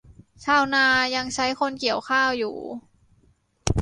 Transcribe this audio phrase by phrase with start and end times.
[0.43, 2.55] ชาวนายังใช้คนเกี่ยวข้าวอยู่